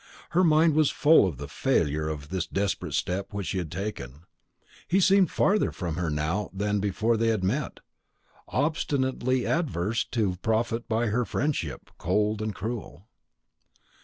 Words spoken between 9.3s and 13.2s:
adverse to profit by her friendship, cold and cruel.